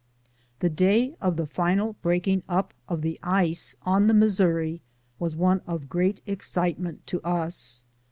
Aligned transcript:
The 0.61 0.69
day 0.71 1.15
of 1.21 1.37
the 1.37 1.45
final 1.45 1.93
breaking 2.01 2.41
up 2.49 2.73
of 2.89 3.03
the 3.03 3.19
ice 3.21 3.75
in 3.85 4.07
the 4.07 4.15
Missouri 4.15 4.81
was 5.19 5.35
one 5.35 5.61
of 5.67 5.89
great 5.89 6.21
excitement 6.25 7.05
to 7.05 7.21
us. 7.21 7.85